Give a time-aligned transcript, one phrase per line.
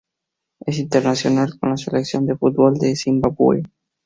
[0.65, 3.61] Es internacional con la selección de fútbol de Zimbabue.